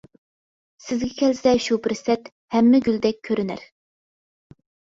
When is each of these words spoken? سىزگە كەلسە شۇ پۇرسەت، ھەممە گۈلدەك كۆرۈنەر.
سىزگە 0.85 1.09
كەلسە 1.19 1.53
شۇ 1.67 1.77
پۇرسەت، 1.85 2.33
ھەممە 2.57 2.81
گۈلدەك 2.89 3.23
كۆرۈنەر. 3.31 3.65